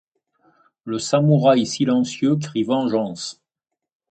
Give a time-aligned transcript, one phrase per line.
[0.83, 3.39] Le samouraï silencieux crie vengeance.